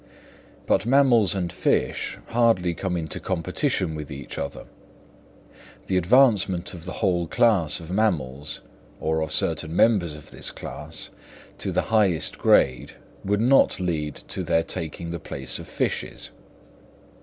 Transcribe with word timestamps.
But 0.65 0.87
mammals 0.87 1.35
and 1.35 1.53
fish 1.53 2.17
hardly 2.29 2.73
come 2.73 2.97
into 2.97 3.19
competition 3.19 3.93
with 3.93 4.09
each 4.09 4.39
other; 4.39 4.65
the 5.85 5.95
advancement 5.95 6.73
of 6.73 6.85
the 6.85 6.91
whole 7.05 7.27
class 7.27 7.79
of 7.79 7.91
mammals, 7.91 8.61
or 8.99 9.21
of 9.21 9.31
certain 9.31 9.75
members 9.75 10.15
in 10.15 10.23
this 10.31 10.49
class, 10.49 11.11
to 11.59 11.71
the 11.71 11.83
highest 11.93 12.39
grade 12.39 12.93
would 13.23 13.41
not 13.41 13.79
lead 13.79 14.15
to 14.29 14.43
their 14.43 14.63
taking 14.63 15.11
the 15.11 15.19
place 15.19 15.59
of 15.59 15.67
fishes. 15.67 16.31